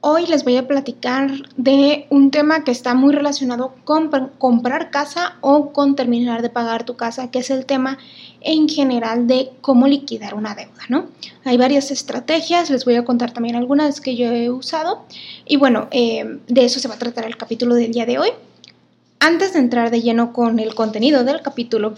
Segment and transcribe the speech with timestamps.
[0.00, 5.36] Hoy les voy a platicar de un tema que está muy relacionado con comprar casa
[5.40, 7.98] o con terminar de pagar tu casa, que es el tema
[8.40, 11.06] en general de cómo liquidar una deuda, ¿no?
[11.44, 15.04] Hay varias estrategias, les voy a contar también algunas que yo he usado
[15.44, 18.28] y bueno, eh, de eso se va a tratar el capítulo del día de hoy.
[19.18, 21.94] Antes de entrar de lleno con el contenido del capítulo,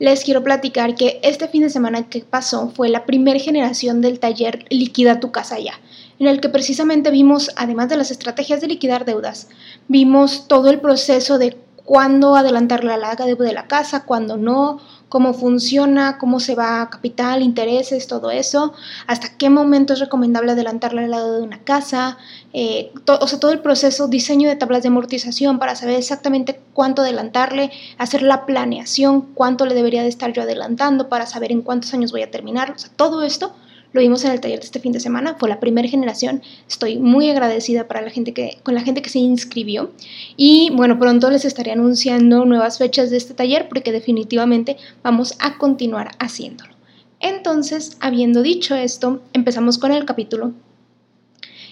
[0.00, 4.18] les quiero platicar que este fin de semana que pasó fue la primera generación del
[4.18, 5.74] taller Liquida tu casa ya
[6.18, 9.48] en el que precisamente vimos, además de las estrategias de liquidar deudas,
[9.88, 11.56] vimos todo el proceso de
[11.86, 16.90] cuándo adelantar la larga deuda de la casa, cuándo no, cómo funciona, cómo se va
[16.90, 18.74] capital, intereses, todo eso,
[19.06, 22.18] hasta qué momento es recomendable adelantar la deuda de una casa,
[22.52, 27.02] eh, o sea, todo el proceso, diseño de tablas de amortización para saber exactamente cuánto
[27.02, 31.94] adelantarle, hacer la planeación, cuánto le debería de estar yo adelantando para saber en cuántos
[31.94, 33.54] años voy a terminar, o sea, todo esto
[33.96, 36.42] lo vimos en el taller de este fin de semana, fue la primera generación.
[36.68, 39.90] Estoy muy agradecida para la gente que, con la gente que se inscribió.
[40.36, 45.58] Y bueno, pronto les estaré anunciando nuevas fechas de este taller porque definitivamente vamos a
[45.58, 46.74] continuar haciéndolo.
[47.18, 50.52] Entonces, habiendo dicho esto, empezamos con el capítulo.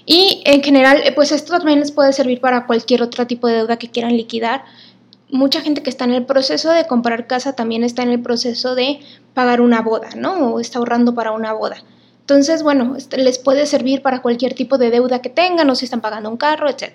[0.07, 3.77] Y en general, pues esto también les puede servir para cualquier otro tipo de deuda
[3.77, 4.65] que quieran liquidar
[5.31, 8.75] mucha gente que está en el proceso de comprar casa también está en el proceso
[8.75, 9.01] de
[9.35, 10.55] pagar una boda, ¿no?
[10.55, 11.83] O está ahorrando para una boda.
[12.25, 15.85] Entonces, bueno, este, les puede servir para cualquier tipo de deuda que tengan o si
[15.85, 16.93] están pagando un carro, etc.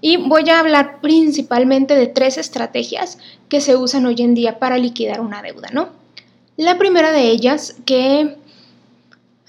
[0.00, 4.76] Y voy a hablar principalmente de tres estrategias que se usan hoy en día para
[4.76, 5.90] liquidar una deuda, ¿no?
[6.56, 8.34] La primera de ellas, que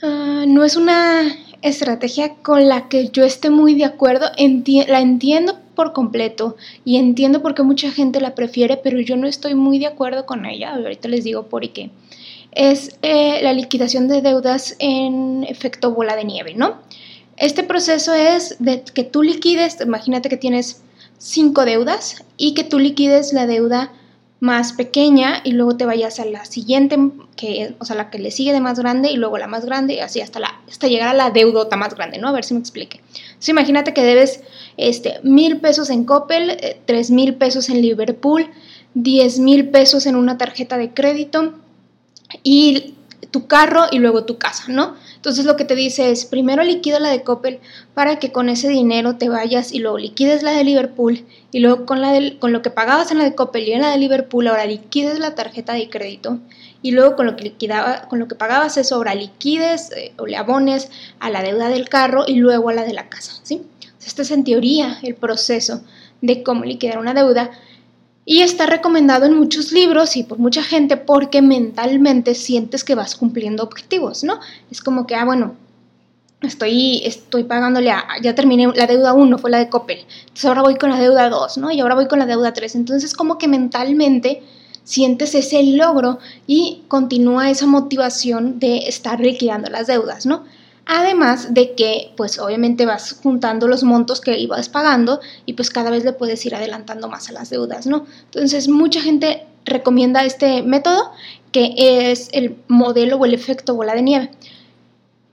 [0.03, 1.23] ah, no es una
[1.63, 4.27] estrategia con la que yo esté muy de acuerdo,
[4.87, 9.25] la entiendo por completo y entiendo por qué mucha gente la prefiere, pero yo no
[9.25, 10.75] estoy muy de acuerdo con ella.
[10.75, 11.89] Ahorita les digo por qué
[12.51, 16.79] es eh, la liquidación de deudas en efecto bola de nieve, ¿no?
[17.37, 20.81] Este proceso es de que tú liquides, imagínate que tienes
[21.17, 23.91] cinco deudas y que tú liquides la deuda
[24.41, 26.97] más pequeña y luego te vayas a la siguiente,
[27.35, 29.93] que, o sea, la que le sigue de más grande y luego la más grande
[29.93, 32.27] y así hasta, la, hasta llegar a la deudota más grande, ¿no?
[32.27, 33.01] A ver si me explique.
[33.13, 34.41] Entonces imagínate que debes
[34.77, 38.49] este, mil pesos en Coppel, eh, tres mil pesos en Liverpool,
[38.95, 41.53] diez mil pesos en una tarjeta de crédito,
[42.43, 42.95] y
[43.31, 44.95] tu carro y luego tu casa, ¿no?
[45.15, 47.59] Entonces lo que te dice es, primero liquida la de Coppel
[47.93, 51.85] para que con ese dinero te vayas y luego liquides la de Liverpool y luego
[51.85, 54.47] con, la con lo que pagabas en la de Coppel y en la de Liverpool
[54.47, 56.39] ahora liquides la tarjeta de crédito
[56.81, 60.25] y luego con lo que, liquidaba, con lo que pagabas eso ahora liquides eh, o
[60.25, 60.89] le abones
[61.19, 63.61] a la deuda del carro y luego a la de la casa, ¿sí?
[64.03, 65.83] Este es en teoría el proceso
[66.21, 67.51] de cómo liquidar una deuda
[68.25, 73.15] y está recomendado en muchos libros y por mucha gente porque mentalmente sientes que vas
[73.15, 74.39] cumpliendo objetivos, ¿no?
[74.69, 75.55] Es como que, ah, bueno,
[76.41, 80.61] estoy, estoy pagándole a, ya terminé la deuda 1, fue la de Coppel, entonces ahora
[80.61, 81.71] voy con la deuda 2, ¿no?
[81.71, 82.75] Y ahora voy con la deuda 3.
[82.75, 84.43] Entonces como que mentalmente
[84.83, 90.43] sientes ese logro y continúa esa motivación de estar liquidando las deudas, ¿no?
[90.85, 95.89] Además de que, pues obviamente vas juntando los montos que ibas pagando y pues cada
[95.89, 98.05] vez le puedes ir adelantando más a las deudas, ¿no?
[98.25, 101.11] Entonces, mucha gente recomienda este método
[101.51, 101.73] que
[102.11, 104.31] es el modelo o el efecto bola de nieve.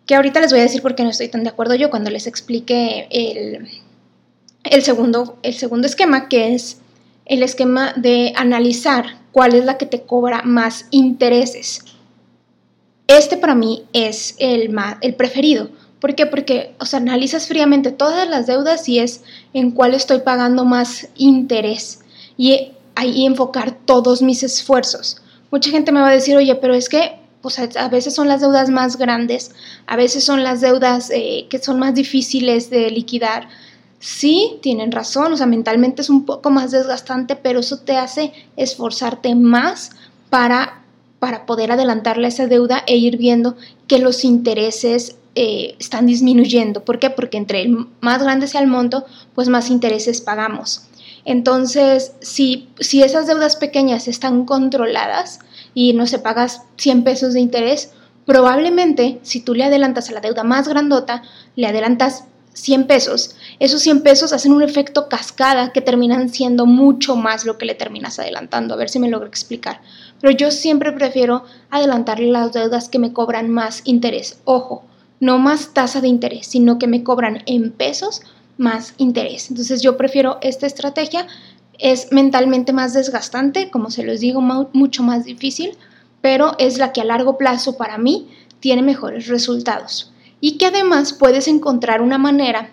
[0.07, 2.11] Que ahorita les voy a decir por qué no estoy tan de acuerdo yo cuando
[2.11, 3.69] les explique el,
[4.65, 6.79] el, segundo, el segundo esquema, que es
[7.27, 11.85] el esquema de analizar cuál es la que te cobra más intereses
[13.09, 15.71] este para mí es el, el preferido.
[16.01, 16.27] ¿Por qué?
[16.27, 21.09] Porque, o sea, analizas fríamente todas las deudas y es en cuál estoy pagando más
[21.17, 22.01] interés
[22.37, 25.23] y ahí enfocar todos mis esfuerzos.
[25.51, 28.43] Mucha gente me va a decir, oye, pero es que pues, a veces son las
[28.43, 29.53] deudas más grandes,
[29.87, 33.49] a veces son las deudas eh, que son más difíciles de liquidar.
[33.99, 38.33] Sí, tienen razón, o sea, mentalmente es un poco más desgastante, pero eso te hace
[38.57, 39.93] esforzarte más
[40.31, 40.83] para
[41.19, 43.57] para poder adelantarle esa deuda e ir viendo
[43.87, 46.85] que los intereses eh, están disminuyendo.
[46.85, 47.11] ¿Por qué?
[47.11, 49.05] Porque entre el más grande sea el monto,
[49.35, 50.83] pues más intereses pagamos.
[51.25, 55.41] Entonces, si, si esas deudas pequeñas están controladas
[55.75, 57.93] y no se pagas 100 pesos de interés,
[58.25, 61.23] probablemente si tú le adelantas a la deuda más grandota,
[61.55, 62.25] le adelantas
[62.55, 67.57] 100 pesos, esos 100 pesos hacen un efecto cascada que terminan siendo mucho más lo
[67.57, 68.75] que le terminas adelantando.
[68.75, 69.81] A ver si me logro explicar.
[70.21, 74.41] Pero yo siempre prefiero adelantarle las deudas que me cobran más interés.
[74.45, 74.85] Ojo,
[75.21, 78.23] no más tasa de interés, sino que me cobran en pesos
[78.57, 79.51] más interés.
[79.51, 81.27] Entonces yo prefiero esta estrategia.
[81.79, 85.77] Es mentalmente más desgastante, como se los digo, mucho más difícil,
[86.21, 88.29] pero es la que a largo plazo para mí
[88.59, 90.13] tiene mejores resultados.
[90.41, 92.71] Y que además puedes encontrar una manera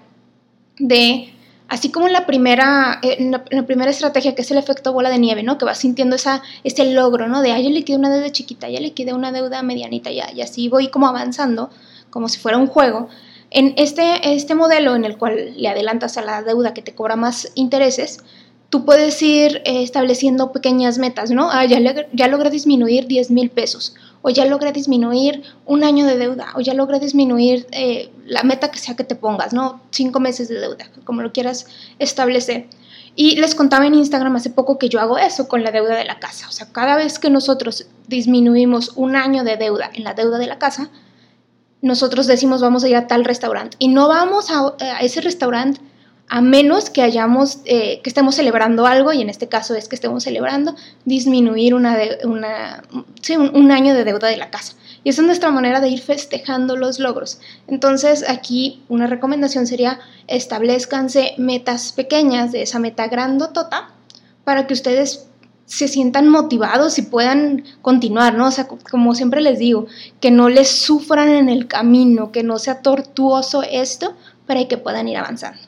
[0.80, 1.35] de,
[1.68, 5.20] así como en la primera, en la, primera estrategia que es el efecto bola de
[5.20, 5.58] nieve, ¿no?
[5.58, 7.42] Que vas sintiendo esa, ese logro, ¿no?
[7.42, 10.70] De, ah, ya liquidé una deuda chiquita, ya liquidé una deuda medianita, ya, y así
[10.70, 11.70] voy como avanzando,
[12.10, 13.10] como si fuera un juego
[13.52, 17.16] en este, este modelo en el cual le adelantas a la deuda que te cobra
[17.16, 18.20] más intereses,
[18.70, 21.50] tú puedes ir eh, estableciendo pequeñas metas, ¿no?
[21.52, 21.80] Ah, ya,
[22.12, 23.96] ya logré disminuir 10 mil pesos,
[24.27, 28.72] o ya logré disminuir un año de deuda, o ya logré disminuir eh, la meta
[28.72, 29.81] que sea que te pongas, ¿no?
[29.92, 31.68] Cinco meses de deuda, como lo quieras
[32.00, 32.66] establecer.
[33.16, 36.06] Y les contaba en Instagram hace poco que yo hago eso con la deuda de
[36.06, 36.48] la casa.
[36.50, 40.48] O sea, cada vez que nosotros disminuimos un año de deuda en la deuda de
[40.48, 40.89] la casa,
[41.83, 45.80] nosotros decimos vamos a ir a tal restaurante y no vamos a, ese restaurante
[46.27, 49.95] a menos que hayamos, eh, que estemos celebrando algo, y en este caso es que
[49.95, 50.75] estemos celebrando,
[51.06, 52.83] disminuir una, una
[53.54, 54.74] un, año de deuda de la casa.
[55.04, 57.39] Y esa es nuestra manera de ir festejando los logros.
[57.68, 63.89] Entonces aquí una recomendación sería establezcanse metas pequeñas de esa meta grandotota
[64.44, 65.27] para que ustedes
[65.68, 68.48] se sientan motivados y puedan continuar, ¿no?
[68.48, 69.88] O sea, como siempre les digo,
[70.19, 75.07] que no les sufran en el camino, que no sea tortuoso esto para que puedan
[75.07, 75.60] ir avanzando.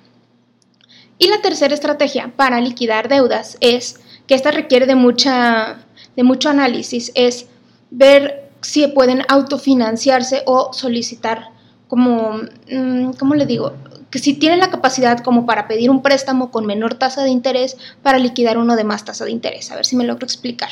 [1.19, 5.79] Y la tercera estrategia para liquidar deudas es, que esta requiere de, mucha,
[6.15, 7.47] de mucho análisis, es
[7.89, 11.49] ver si pueden autofinanciarse o solicitar
[11.87, 13.73] como, mm, ¿cómo le digo?
[14.09, 17.77] que si tienen la capacidad como para pedir un préstamo con menor tasa de interés
[18.01, 19.71] para liquidar uno de más tasa de interés.
[19.71, 20.69] A ver si me logro explicar.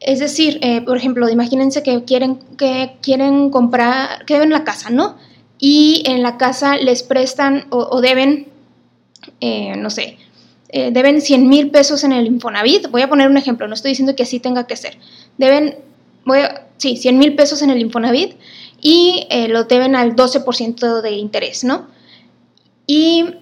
[0.00, 4.90] Es decir, eh, por ejemplo, imagínense que quieren, que quieren comprar, que deben la casa,
[4.90, 5.16] ¿no?
[5.58, 8.48] Y en la casa les prestan o, deben,
[9.40, 10.18] eh, no sé,
[10.70, 12.88] eh, deben 100 mil pesos en el Infonavit.
[12.90, 14.98] Voy a poner un ejemplo, no estoy diciendo que así tenga que ser.
[15.38, 15.76] Deben,
[16.76, 18.36] sí, 100 mil pesos en el Infonavit
[18.80, 21.86] y lo deben al 12% de interés, ¿no?
[22.88, 23.34] y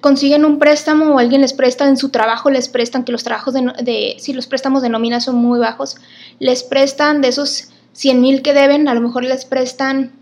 [0.00, 3.52] consiguen un préstamo o alguien les presta en su trabajo, les prestan que los trabajos
[3.52, 5.96] de, si los préstamos de nómina son muy bajos,
[6.38, 10.12] les prestan de esos 100 mil que deben, a lo mejor les prestan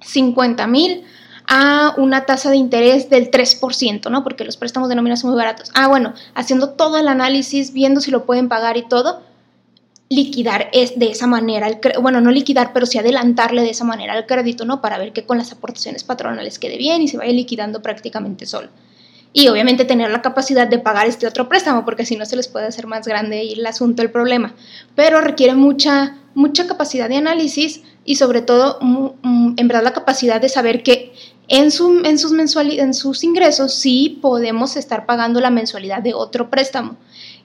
[0.00, 1.04] 50 mil
[1.48, 4.22] a una tasa de interés del 3%, ¿no?
[4.22, 5.70] Porque los préstamos de nómina son muy baratos.
[5.74, 9.22] Ah, bueno, haciendo todo el análisis, viendo si lo pueden pagar y todo,
[10.10, 14.16] liquidar es de esa manera, el, bueno, no liquidar, pero sí adelantarle de esa manera
[14.16, 14.82] el crédito, ¿no?
[14.82, 18.68] Para ver que con las aportaciones patronales quede bien y se vaya liquidando prácticamente solo.
[19.32, 22.48] Y obviamente tener la capacidad de pagar este otro préstamo, porque si no se les
[22.48, 24.54] puede hacer más grande el asunto, el problema.
[24.94, 30.48] Pero requiere mucha, mucha capacidad de análisis y sobre todo, en verdad, la capacidad de
[30.48, 31.12] saber que
[31.46, 36.48] en, su, en, sus en sus ingresos sí podemos estar pagando la mensualidad de otro
[36.48, 36.96] préstamo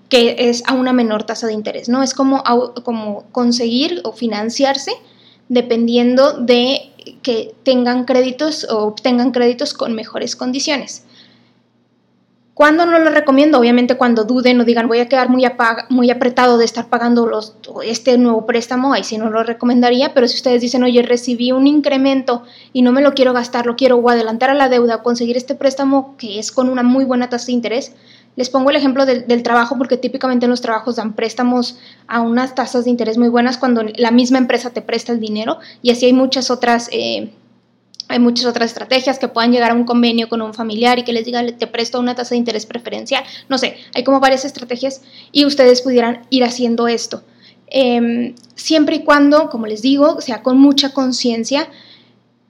[0.07, 2.01] que es a una menor tasa de interés, ¿no?
[2.01, 2.43] Es como,
[2.83, 4.93] como conseguir o financiarse
[5.49, 6.93] dependiendo de
[7.23, 11.03] que tengan créditos o obtengan créditos con mejores condiciones.
[12.53, 13.57] ¿Cuándo no lo recomiendo?
[13.57, 15.43] Obviamente cuando duden o digan voy a quedar muy,
[15.89, 20.27] muy apretado de estar pagando los, este nuevo préstamo, ahí sí no lo recomendaría, pero
[20.27, 24.07] si ustedes dicen, oye, recibí un incremento y no me lo quiero gastar, lo quiero
[24.07, 27.47] adelantar a la deuda o conseguir este préstamo que es con una muy buena tasa
[27.47, 27.95] de interés,
[28.35, 32.53] les pongo el ejemplo del, trabajo porque típicamente en los trabajos dan préstamos a unas
[32.53, 36.05] tasas de interés muy buenas cuando la misma empresa te presta el dinero y así
[36.05, 36.89] hay muchas otras...
[36.91, 37.31] Eh,
[38.13, 41.13] hay muchas otras estrategias que puedan llegar a un convenio con un familiar y que
[41.13, 43.23] les diga, te presto una tasa de interés preferencial.
[43.49, 45.01] No sé, hay como varias estrategias
[45.31, 47.23] y ustedes pudieran ir haciendo esto.
[47.67, 51.67] Em, siempre y cuando, como les digo, sea con mucha conciencia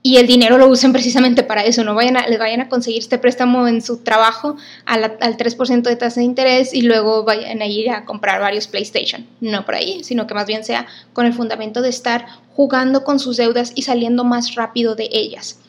[0.06, 3.00] y el dinero lo usen precisamente para eso, no vayan a, les vayan a conseguir
[3.00, 7.66] este préstamo en su trabajo al 3% de tasa de interés y luego vayan a
[7.66, 9.26] ir a comprar varios PlayStation.
[9.40, 13.18] No por ahí, sino que más bien sea con el fundamento de estar jugando con
[13.18, 15.60] sus deudas y saliendo más rápido de ellas.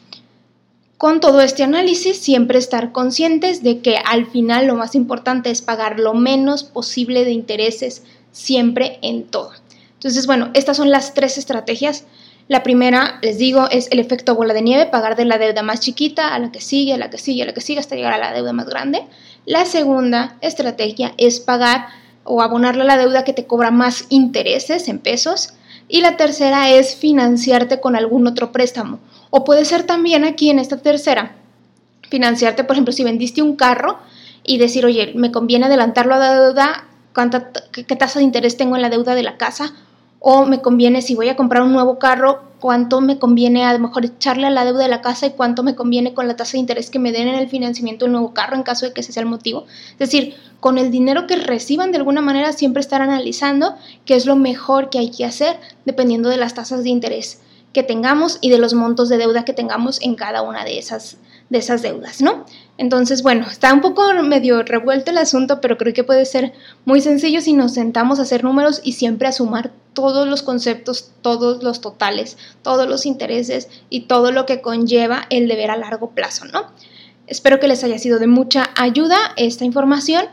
[0.98, 5.62] Con todo este análisis, siempre estar conscientes de que al final lo más importante es
[5.62, 9.52] pagar lo menos posible de intereses siempre en todo.
[9.92, 12.04] Entonces, bueno, estas son las tres estrategias
[12.46, 15.80] la primera, les digo, es el efecto bola de nieve, pagar de la deuda más
[15.80, 18.12] chiquita a la que sigue, a la que sigue, a la que sigue hasta llegar
[18.12, 19.02] a la deuda más grande.
[19.46, 21.86] La segunda estrategia es pagar
[22.24, 25.54] o abonarle a la deuda que te cobra más intereses en pesos.
[25.88, 29.00] Y la tercera es financiarte con algún otro préstamo.
[29.30, 31.32] O puede ser también aquí en esta tercera,
[32.08, 33.98] financiarte, por ejemplo, si vendiste un carro
[34.42, 36.84] y decir, oye, me conviene adelantarlo a la deuda,
[37.14, 39.74] ¿cuánta, qué, qué tasa de interés tengo en la deuda de la casa?
[40.26, 43.78] O me conviene, si voy a comprar un nuevo carro, cuánto me conviene a lo
[43.78, 46.52] mejor echarle a la deuda de la casa y cuánto me conviene con la tasa
[46.52, 49.02] de interés que me den en el financiamiento del nuevo carro en caso de que
[49.02, 49.66] ese sea el motivo.
[49.92, 53.74] Es decir, con el dinero que reciban de alguna manera siempre estar analizando
[54.06, 57.42] qué es lo mejor que hay que hacer dependiendo de las tasas de interés
[57.74, 61.18] que tengamos y de los montos de deuda que tengamos en cada una de esas,
[61.50, 62.44] de esas deudas, ¿no?
[62.76, 66.52] Entonces, bueno, está un poco medio revuelto el asunto, pero creo que puede ser
[66.84, 71.12] muy sencillo si nos sentamos a hacer números y siempre a sumar todos los conceptos,
[71.22, 76.10] todos los totales, todos los intereses y todo lo que conlleva el deber a largo
[76.10, 76.66] plazo, ¿no?
[77.26, 80.24] Espero que les haya sido de mucha ayuda esta información.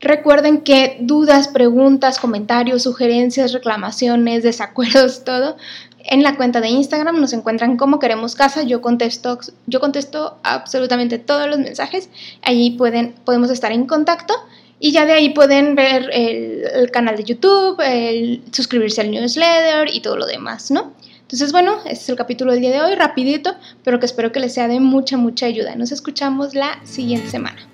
[0.00, 5.56] Recuerden que dudas, preguntas, comentarios, sugerencias, reclamaciones, desacuerdos, todo,
[6.04, 8.62] en la cuenta de Instagram nos encuentran como queremos casa.
[8.62, 12.08] Yo contesto, yo contesto absolutamente todos los mensajes.
[12.42, 14.34] Allí pueden, podemos estar en contacto
[14.78, 20.00] y ya de ahí pueden ver el, canal de YouTube, el, suscribirse al newsletter y
[20.00, 20.92] todo lo demás, ¿no?
[21.20, 23.54] Entonces, bueno, este es el capítulo del día de hoy, rapidito,
[23.84, 25.76] pero que espero que les sea de mucha, mucha ayuda.
[25.76, 27.71] Nos escuchamos la siguiente semana.